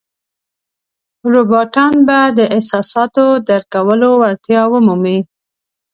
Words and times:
روباټان 1.33 1.93
به 2.07 2.19
د 2.37 2.39
احساساتو 2.55 3.25
درک 3.47 3.67
کولو 3.75 4.09
وړتیا 4.21 4.61
ومومي. 4.71 5.19